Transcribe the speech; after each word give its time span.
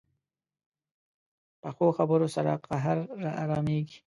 پخو 1.61 1.87
خبرو 1.97 2.27
سره 2.35 2.51
قهر 2.69 2.97
ارامېږي 3.41 3.99